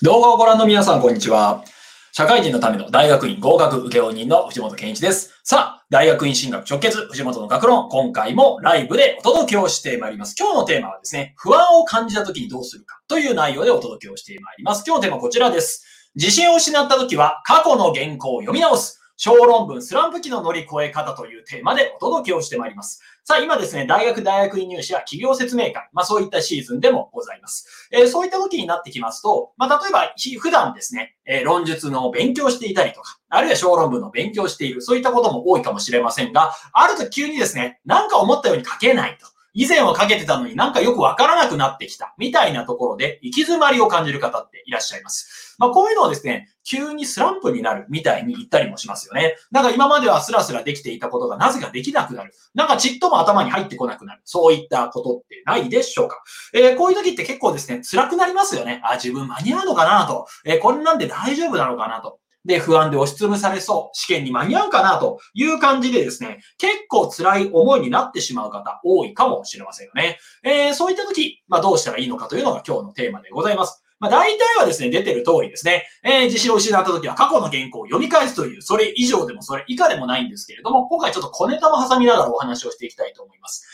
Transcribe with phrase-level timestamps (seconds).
[0.00, 1.64] 動画をご覧の皆さん、こんにちは。
[2.12, 5.32] 社会人のための大学院合格受負人の藤本健一です。
[5.42, 10.36] さあ、大学院進学直結、藤本の学論、今回もライブでお届けをしてまいります。
[10.38, 14.84] 今日のテーマはですね、不安を感じた時にどうするかという内容でお届けをしてまいります。
[14.86, 15.84] 今日のテーマはこちらです。
[16.14, 18.97] 自信を失った時は過去の原稿を読み直す。
[19.20, 23.02] 小論文スランプ期の乗り越え方というテーマでお届けをしてまいります。
[23.24, 27.88] さあ、今ですね、大学大学院入試や企業説明会、まあそういったシーズンでもございます。
[27.90, 39.26] えー、そういった時になってきますと、まあ例えば普段ですね、えー、論述の勉強していたりとか、あるいは小論文の勉強している、そういったことも多いかもしれませんが、あると急にですね、なんか思ったように書けないと。
[39.54, 45.56] 以前はかけてたのになんかよくわからなくなってきた、みたいなところで行き詰まりを感じる方っていらっしゃいます。
[45.58, 49.34] まあ、こういうのをですね、急にスランプになるみたいに言ったりもしますよね。
[49.50, 52.32] なんか今まではスラスラできていたことがなぜかできなくなる。
[52.54, 54.22] なんかちっとも頭に入ってこなくなる。
[54.24, 56.22] そういったことってないでしょうか。
[56.54, 58.80] えー、こういう時って結構ですね、辛くなりますよね。
[58.84, 60.26] あ、自分間に合うのかなと。
[60.44, 62.20] えー、これなんで大丈夫なのかなと。
[62.48, 70.18] で、不安で押しつぶされそう、試験に間に合うかなという感じでですね、結構辛い思いになってしまう方多いかもしれませんよね。
[70.42, 73.84] えー、そういった時、まあどうしたらいいのかというのが今日のテーマでございます。
[74.00, 83.66] まあ大体はですね、出てる通りですね、えー、自信を失った時は過去の原稿を読み返すという、それ以上でもそれ以下でもないんですけれども、今回ちょっと小ネタも挟みながらお話をしていきたいと思います。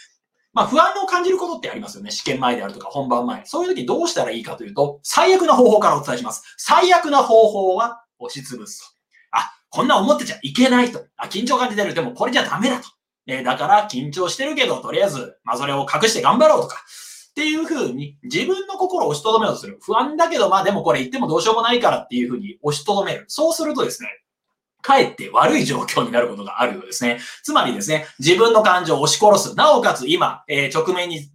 [0.52, 2.10] まあ不安を感じることってありますよね。
[2.10, 3.44] 試験前であるとか本番前。
[3.44, 6.42] そういう時どうしたらいいかというと、最悪な方法からお伝えします。
[6.56, 8.86] 最悪な方法は押しつぶすと。
[9.32, 11.06] あこんな思ってちゃいけないと。
[11.16, 11.94] あ、緊張感じてる。
[11.94, 12.88] でもこれじゃダメだと。
[13.26, 16.76] えー、だから緊張してるけど、とりあえず、まあそれを隠して頑張ろうとか。
[17.30, 19.78] っていう風に自分の心を押しとどめようとする。
[19.82, 23.24] 不安だけど、まあでもこれ言ってもどうしようもないからっていう風に押しとどめる。
[23.26, 24.08] そうするとですね、
[24.82, 27.18] かえって悪い状況になることがあるようですね。
[27.42, 29.56] つまりですね、自分の感情を押し殺す。
[29.56, 31.28] なおかつ今、えー、直面に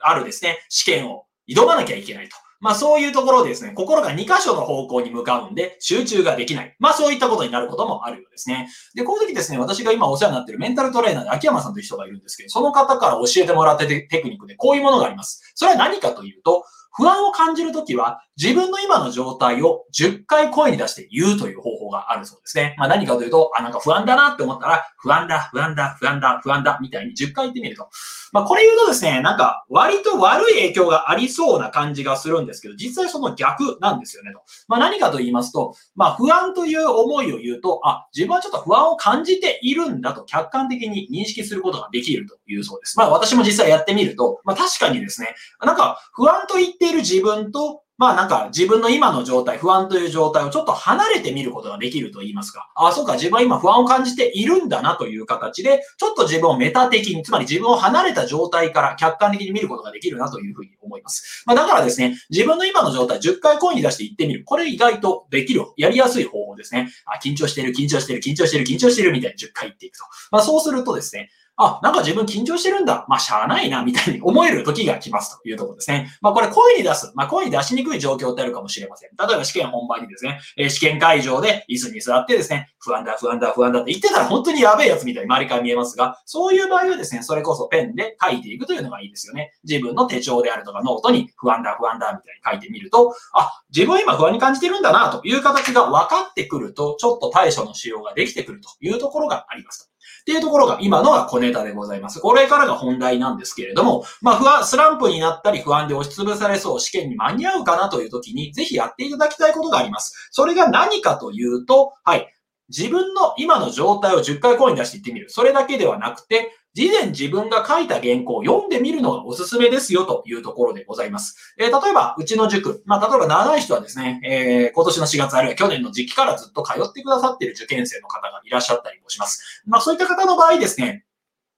[0.00, 2.36] あるですね、試験を挑まなきゃいけないと。
[2.66, 6.74] まあそういうところでですね、心が2箇所の方向に向かうんで、集中ができない。
[6.80, 8.68] まあそういったことになることもあるようですね。
[8.96, 15.52] で、この時ですね、私が今お世話になっているメンタルトレーナーで秋山さんという人がいるんですけど、その方から教えてもらってテクニックでこういうものがあります。
[15.54, 22.74] それは何かというと、不安を感じるときは、自分の今の状態を10回声に出して言うという方法があるそうですね。
[22.78, 27.88] まあ何かというと、あ、なんか不安だなって思ったら、不安だ、不安だ、不安だ、不安だ、みたいに10回言ってみると。
[28.32, 34.42] まあこれ言うとですね、なんか割と悪い影響がありそうな感じがするんですけど、実際その逆なんですよねと。
[34.68, 42.98] まあ何かと言いますと、まあ不安という思いを言うと、あ、自分はちょっと不安を感じているんだと客観的に認識することができるというそうです。
[42.98, 52.70] まあ私も実際やってみると、まあ確かにですね、なんか不安と言っている自分とまあなんか自分の今の状態、不安という状態をちょっと離れてみることができると言いますか。
[52.74, 61.44] ああ、そうか、自分は今不安を感じているんだなという形で、ちょっと自分をメタ的に、つまり自分を離れた状態から客観的に見ることができるなというふうに思います。
[61.46, 64.44] まあだからですね、自分の今の状態10回声に出して言ってみる。
[64.44, 66.90] これ意外とできる、やりやすい方法ですね。
[67.06, 70.04] あ、緊張してる、緊張してる、緊張してる、緊張してるみたいに10回言っていくと。
[70.30, 73.06] まあそうするとですね、あ、なんか自分緊張してるんだ。
[73.08, 76.10] まあ、しゃあないな、みたいに 思える時が来ますというところですね。
[76.20, 77.12] まあ、これ声に出す。
[77.14, 79.10] まあ、声に出しにくい状況ってあるかもしれません。
[79.16, 89.52] 例えば試験本番にですね、えー、試験会場で椅子に座ってですね、不安だ、不安だ、不安だって言ってたら本当にやべえやつみたいに周りから見えますが、そういう場合はですね、それこそペンで書いていくというのがいいですよね。
[89.64, 99.90] 自分の手帳であるとかノートに不安だ、不安だ、みたいに書いてみると、あ、自分今不安に感じてるんだな、という形が分かってくると、ちょっと対処の仕様ができてくるというところがあります
[100.26, 102.18] っていうところが今のが小ネタでございます。
[102.18, 110.28] これからが本題なんですけれども、まあ不安、スランプになったり不安で押しつぶされそう試験に間に合うかなという時にぜひやっていただきたいことがあります。
[110.32, 112.26] それが何かというと、はい。
[112.68, 115.30] 自分の今の状態を10回コイン出していってみる。
[115.30, 121.54] それだけではなくて、事前自分が書いた原稿を読んでみるのがおすすめですよというところでございます。
[121.56, 129.62] えー、例えば、うちの塾、まあ、例えば長い人はですね、えー、今年の4月あるいは去年の時期からずっと通ってくださっている受験生の方がいらっしゃったりもします。
[129.66, 131.05] まあ、そういった方の場合ですね、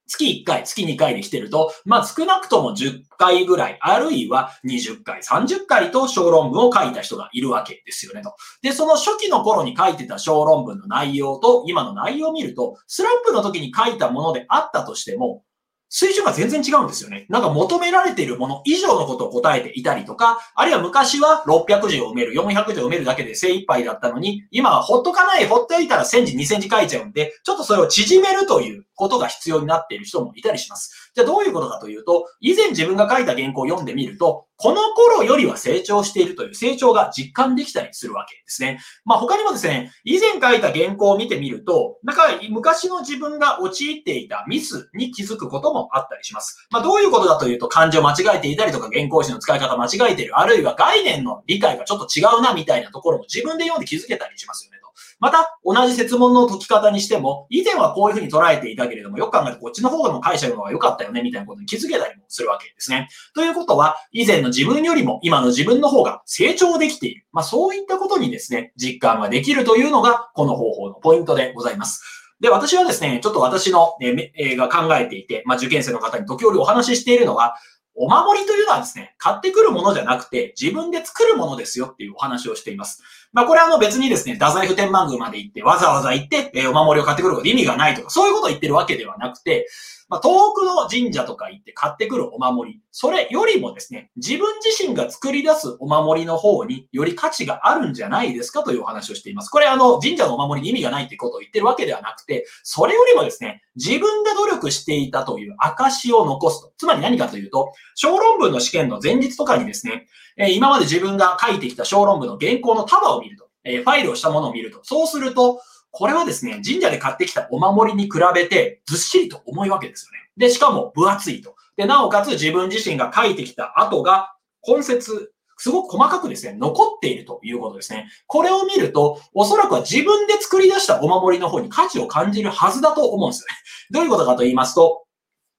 [0.09, 8.35] 月1回、月2回で来てると、まあ少なくとも10回ぐらい、あるいは20回、30回と小論文を書いた人がいるわけですよねと。
[8.63, 15.43] で、その初期の頃に書いてた小論文の内容と今の内容を見ると、スランプの時に書いたものであったとしても、
[15.89, 17.27] 水準が全然違うんですよね。
[17.29, 31.08] なんか求められているもの以上のことを答えていたりとか、あるいは昔は600字を埋める、400字を埋めるだけで精一杯だったのに、今はほっとかない、ほっといたら1000字、2000字書いちゃうんで、ちょっとそれを縮めるということが必要になっている人もいたりします。
[31.19, 38.79] じゃあどういうことかというと、以前自分が書いた原稿を読んでみると、この頃よりは成長しているという成長が実感できたりするわけですね。
[39.05, 46.69] まあ他にもですね、以前書いた原稿を見てみると、なんか昔の自分が陥っていたミスに気づくこともあったりします。
[46.71, 54.79] まあどういうことだというと、漢字を間違えていたりとか、原稿紙の使い方間違えている、あるいは概念の理解がちょっと違うなみたいなところも自分で読んで気づけたりしますよね。
[55.21, 63.09] また、同じ説問の解き方にしても、以前はこういうふうに捉えていたけれども、よく考えるとこっちの方の解釈の方が良かったよね、みたいなことに気づけたりもするわけですね。
[63.35, 67.25] ということは、以前の自分よりも今の自分の方が成長できている。
[67.33, 72.03] まあそういったことにですね、実感ができるというのが、この方法のポイントでございます。
[72.41, 77.57] で、私はですね、ちょっと私の、ね、が考えていて、まあ受験生の方に時折お話ししているのは、
[78.01, 83.03] お守りというのはですね、買ってくるものじゃなくて、自分で作るものですよっていうお話をしています。
[83.33, 89.69] まあこれはあの別にですね、太宰府天満宮まで行って、わざわざ行って、えー、お守りを買ってくること意味がないとか、そういうことを言ってるわけではなくて、
[90.09, 99.51] まあ、遠くの神社とか行って買ってくるお守り、それよりもですね、自分自身が作り出すお守りの方により価値があるんじゃないですかというお話をしています。
[99.51, 106.73] これあの、神社のお守りに意味がないってことを言ってるわけではなくて、それよりもですね、自分が努力していたという証を残すと。
[106.79, 110.07] つまり何かというと、小論文の試験の前日とかにですね、
[110.39, 120.19] え今まで自分が書いてきた小論文の原稿の束を見ると、えファイルをしたものを見ると、そうすると、これはですね、神社で買ってきたお守りに比べてずっしりと重いわけですよね。
[120.37, 121.57] で、しかも分厚いと。
[121.77, 124.35] で、なおかつ自分自身が書いてきた後が、
[124.67, 128.09] 根節、すごく細かくですね、残っているということですね。
[128.27, 133.55] これを見ると、おそらくは自分で作り出したお守りの方に価値を感じるはずだと思うんですよね。
[133.91, 135.05] どういうことかと言いますと、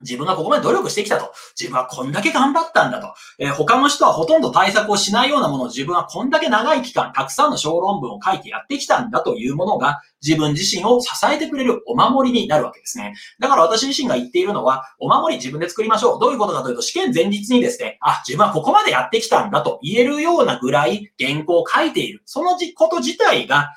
[0.01, 1.33] 自分がここまで努力してきたと。
[1.59, 3.13] 自分はこんだけ頑張ったんだと。
[3.37, 13.13] えー、他の人はほとんど対策をしないようなものを自分はこんだけ長い期間、たくさんの小論文を書いてやってきたんだというものが、自分自身を支えてくれるお守りになるわけですね。
[13.39, 16.19] だから私自身が言っているのは、お守り自分で作りましょう。
[16.19, 22.21] どういうことかというと、試験前日にですね、あ、自分はここまでやってきたんだと言えるようなぐらい原稿を書いている。
[22.25, 23.73] そのこと自体が、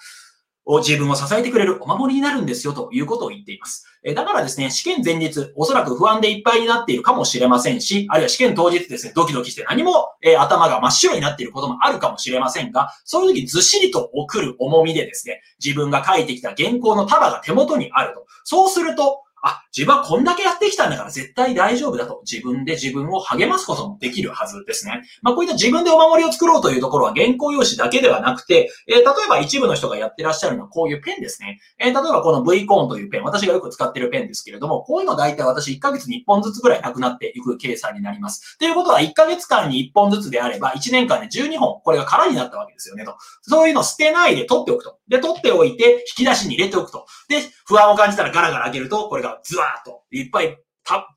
[0.65, 3.87] を自分を支えてくれるお守りになるんですよということを言っています。
[4.05, 18.27] えだからですね、試験前日、おそらく不安でいっぱいになっているかもしれませんし、あるいは試験当日ですね、ドキドキして何も、え頭が真っ白になっていることもあるかもしれませんが、そういう時ずっしりと送る重みでですね、自分が書いてきた原稿の束が手元にあると。
[18.45, 25.03] そうすると、あ、自分はこんだけやってきたんだから絶対大丈夫だと自分で自分を励ますこともできるはずですね。
[25.21, 31.61] まあこういった自分でお守りを作ろうというところは原稿用紙だけではなくて、えー、例えば一部の人がやってらっしゃるのはこういうペンですね。
[31.79, 38.59] えー、例えばこの V コーンというペン、私がよく使ってるペンですけれども、こういうの大体私1ヶ月に1本ずつぐらいなくなっていく計算になります。
[38.59, 43.17] ということは1ヶ月間に1本ずつであれば1年間で12本、これが空になったわけですよねと。
[43.43, 44.99] そういうのを捨てないで取っておくと。
[45.13, 47.07] で、取っておいて引き出しに入れておくと。
[47.29, 50.57] で、不安を感じたらガラガラ開けると、これがズワーッといっぱい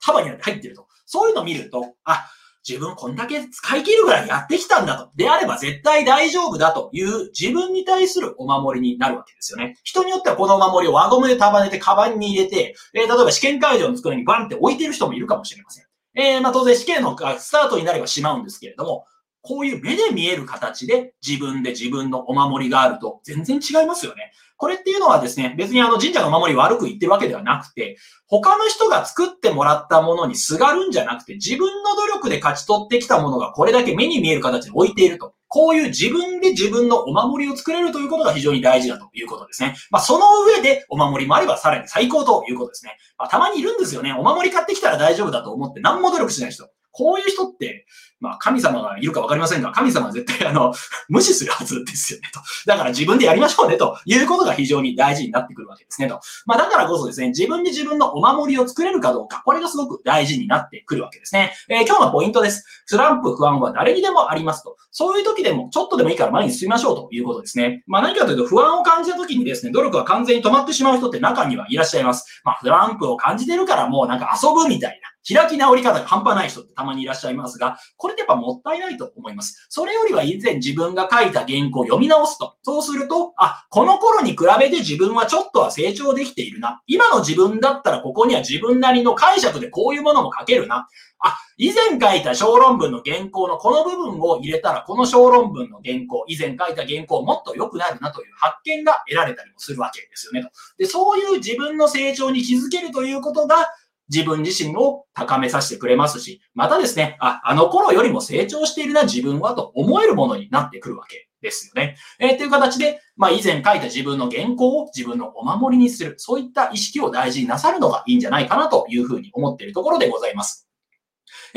[0.05, 0.87] 束になって入ってると。
[1.05, 2.29] そういうのを見ると、あ、
[2.67, 5.11] 自分こんだけ使い切るぐらいやってきたんだと。
[5.15, 9.77] であれば絶対大丈夫だという自分に対するお守りになるわけですよね。
[9.83, 15.85] 人によってはこのお守りを輪ゴムで束ねてカバンに入れて、えー、例えば試験会場の机にバンって置いてる人もいるかもしれません。
[16.17, 19.05] えー、まあ当然試験のスタートになればしまうんですけれども、
[19.45, 24.31] こういう目で見える形で自分で自分のお守りがあると全然違いますよね。
[24.57, 27.97] これっていうのはですね、別にあの神社のお守り悪く言ってるわけではなくて、
[28.27, 35.33] 他の人が作ってもらったものにすがるんじゃなくて、自分の努力で勝ち取ってきたものがこれだけ目に見える形で置いていると。
[35.47, 39.75] こういう自分で自分のお守りを作れるということが非常に大事だということですね。
[39.89, 42.97] まあ、その上でお守りもあればさらに最高ということですね。
[43.17, 44.11] まあ、たまにいるんですよね。
[44.11, 46.67] お守り買ってきたら大丈夫だと思って何も努力しない人。
[46.95, 47.85] こういう人って、
[48.21, 50.73] まあ、神様がいるかわかりませんが、神様は絶対あの、
[51.09, 52.39] 無視するはずですよね、と。
[52.65, 56.21] だから自分でやりましょうね、ということが非常に大事になってくるわけですね、と。
[56.45, 61.53] まあ、だからこそですね、自分で自分のお守りを作れるかどうか、これがすごく大事になってくるわけですね。
[61.67, 62.63] えー、今日のポイントです。
[62.85, 64.77] スランプ、不安は誰にでもありますと。
[64.91, 67.83] そういう時でも、ちょっとでもいいから前に進みましょうということですね。
[67.85, 72.41] まあ、何かというと、不安を感じた時にですね、努力が完全に止まってしまう人って中にはいらっしゃいます。
[72.45, 75.14] まあ、スランプを感じてるからもうなんか遊ぶみたいな。
[75.27, 79.65] 開き直り方が半端ない人ってたまにいらっしゃいますが、これってやっぱもったいないと思います。
[79.69, 82.55] それよりは以前自分が書いた原稿を読み直すと。
[82.63, 86.81] そうすると、あ、この頃に比べて自分はちょっとは成長できているな。
[86.85, 90.87] 今の自分だったらここには自分なりの解釈でこういうものも書けるな。
[91.19, 100.49] あ、以前書いた小論文の原稿のこの部分を入れたら、この小論文の原稿、以前書いた原稿もっと良くなるなという発見が得られたりもするわけですよねと。
[100.77, 103.67] で、そういう自分の成長に気づけるということが、
[104.09, 111.97] 自分自身を高めさせてくれますし、またですね、あ、あの頃よりも成長しているな自分はと思えるものになってくるわけですよね。
[112.19, 120.67] えー、という形で、まあ以前書いた自分の原稿を自分のお守りにする、そういった意識を大事になさるのがいいんじゃないかなというふうに思っているところでございます。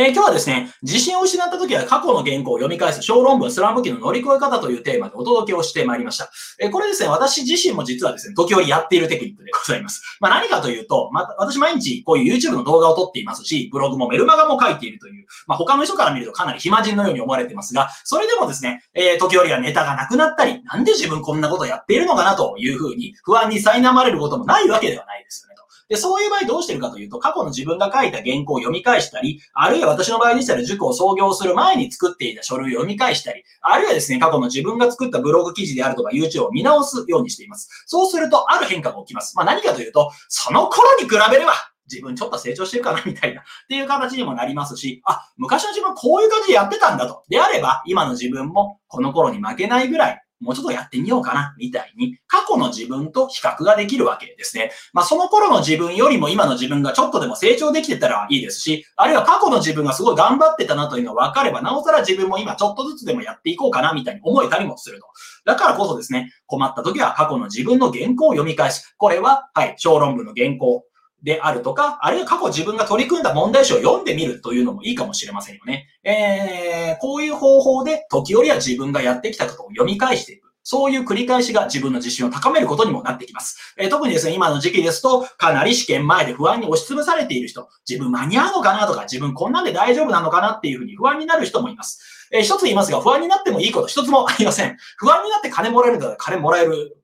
[0.01, 6.31] え、今日はですね、自信を失った時は過去の原稿を読み返す小論文スランプ期の乗り越え方というテーマでお届けをしてまいりました。
[6.61, 10.01] えー、これですね、私自身も実はですね、時折やっているテクニックでございます。
[10.21, 25.59] まあ何かというと、まあ私毎日こういう YouTube の動画を撮っていますし、ブログもメルマガも書いているという、まあ他の人から見るとかなり暇人のように思われていますが、それでもですね、えー、時折はネタがなくなったり、なんで自分こんなことやっているのかなというふうに不安に苛まれることもないわけではないですよね。
[25.89, 37.69] で、そういう場合どうしてるかというと、過去の自分が書いた原稿を読み返したり、あるいは私の場合でしたら塾を創業する前に作っていた書類を読み返したり、あるいはですね、過去の自分が作ったブログ記事であるとか YouTube を見直すようにしています。
[37.87, 39.37] そうすると、ある変化が起きます。
[39.37, 41.53] まあ何かというと、その頃に比べれば、
[41.91, 47.25] 自分ちょっと成長してるかなみたいな、っていう形にもなりますし、あ、昔の自分こういう感じでやってたんだと。
[47.29, 54.71] であれば、今の自分もこの頃に負けないぐらい、もうちょっとやってみようかな、みたいに、過去の自分と比較ができるわけですね。
[54.93, 65.07] まあ、その頃の自分よりも今の自分がちょっとでも成長できてたらいいですし、あるいは過去の自分がすごい頑張ってたなというのが分かれば、なおさら自分も今ちょっとずつでもやっていこうかな、みたいに思えたりもすると。
[65.45, 68.95] だからこそですね、困った時は過去の自分の原稿を読み返す。
[68.97, 70.85] これは、はい、小論文の原稿。
[71.23, 75.89] であるとか、あるいは過去自分が取り組んだ問題集を読んでみるというのもいいかもしれませんよね。
[76.05, 80.49] えー、こういう方法で時折は自分がやってきたことを読み返していく。
[80.71, 83.75] そういう繰り返しが自分の自信を高めることにもなってきます。
[83.79, 92.29] えー、特にですね、今の時期ですと、かなり試験前で不安に押しつぶされている人、自分間に合うのかなとか、自分こんなんで大丈夫なのかなっていうふうに不安になる人もいます。
[92.33, 94.77] えー、一つ言いますが、不安になってもいいこと一つもありません。
[94.99, 96.99] 不安になって金もらえるんだったら金もらえる。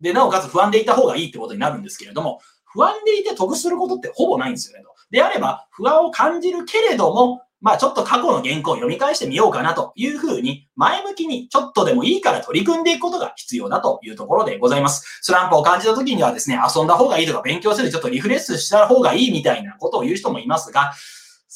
[0.00, 2.40] で、なおかつ不安でいた方がいいってことになるんですけれども、
[2.74, 4.90] 不安でいて得することってほぼないんですよねと。
[5.10, 15.20] であれば、不安を感じるけれども、まあちょっと過去の原稿を読み返してみようかなというふうに、前向きにちょっとでもいいから取り組んでいくことが必要だというところでございます。
[15.22, 20.92] スランプを感じた時にはですね、遊んだ方がいいとか勉強するちょっとリフレッシュした方がいいみたいなことを言う人もいますが、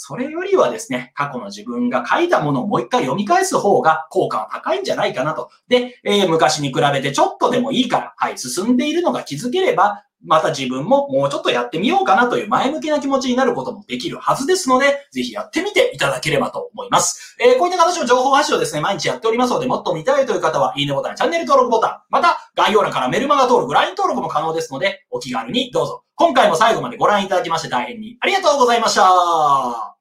[0.00, 5.50] それよりはですね、過去の自分が書いたものをもう一回読み返す方が効果は高いんじゃないかなと。
[5.66, 17.36] で、えー、昔に比べてちょっとでもいいから、はい、進んでいるのが気づければ、また自分ももうちょっとやってみようかなという前向きな気持ちになることもできるはずですので、ぜひやってみていただければと思います。
[17.40, 26.04] えー、こういった形の情報発信をですね、毎日やっておりますので、もっと見たいという方は、いいねボタン、チャンネル登録ボタン、また概要欄からメルマガ登録、LINE 登録も可能ですので、お気軽にどうぞ。
[26.16, 29.97] 今回も最後までご覧いただきまして大変にありがとうございました。